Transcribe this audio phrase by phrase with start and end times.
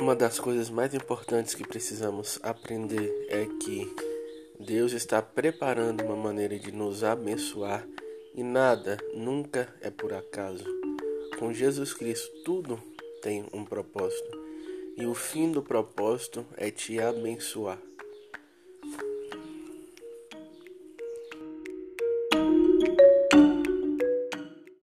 [0.00, 3.88] Uma das coisas mais importantes que precisamos aprender é que
[4.58, 7.86] Deus está preparando uma maneira de nos abençoar
[8.34, 10.64] e nada nunca é por acaso.
[11.38, 12.82] Com Jesus Cristo, tudo
[13.22, 14.36] tem um propósito
[14.96, 17.78] e o fim do propósito é te abençoar.